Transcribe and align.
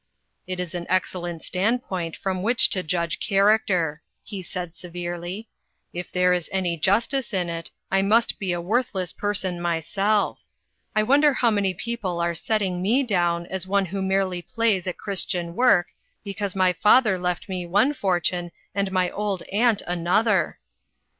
"It 0.47 0.59
is 0.59 0.73
an 0.73 0.87
excellent 0.89 1.43
standpoint 1.43 2.15
from 2.17 2.41
which 2.41 2.71
to 2.71 2.81
judge 2.81 3.19
character," 3.19 4.01
he 4.23 4.41
said, 4.41 4.75
severely." 4.75 5.47
If 5.93 6.11
there 6.11 6.33
is 6.33 6.49
any 6.51 6.75
justice 6.75 7.35
in 7.35 7.49
it 7.49 7.69
I 7.91 8.01
must 8.01 8.39
be 8.39 8.51
a 8.51 8.59
worthless 8.59 9.13
person 9.13 9.61
myself. 9.61 10.41
I 10.95 11.03
wonder 11.03 11.33
how 11.33 11.51
many 11.51 11.75
people 11.75 12.19
are 12.19 12.33
setting 12.33 12.81
me 12.81 13.03
down 13.03 13.45
as 13.45 13.67
one 13.67 13.85
who 13.85 14.01
merely 14.01 14.41
plays 14.41 14.87
at 14.87 14.97
Christian 14.97 15.53
work, 15.53 15.89
because 16.23 16.55
my 16.55 16.73
father 16.73 17.19
left 17.19 17.47
me 17.47 17.67
one 17.67 17.93
fortune 17.93 18.49
and 18.73 18.91
my 18.91 19.11
old 19.11 19.43
aunt 19.51 19.83
another 19.85 20.57